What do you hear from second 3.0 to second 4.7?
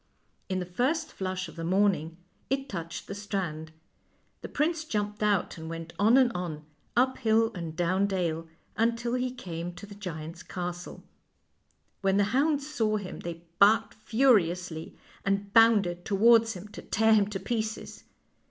the strand. The